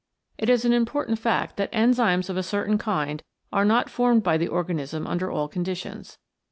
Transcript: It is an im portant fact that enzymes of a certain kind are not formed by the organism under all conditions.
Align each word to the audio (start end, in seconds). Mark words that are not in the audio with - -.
It 0.39 0.49
is 0.49 0.65
an 0.65 0.73
im 0.73 0.87
portant 0.87 1.19
fact 1.19 1.57
that 1.57 1.71
enzymes 1.71 2.27
of 2.27 2.35
a 2.35 2.41
certain 2.41 2.79
kind 2.79 3.21
are 3.53 3.63
not 3.63 3.87
formed 3.87 4.23
by 4.23 4.35
the 4.35 4.47
organism 4.47 5.05
under 5.05 5.29
all 5.29 5.47
conditions. 5.47 6.17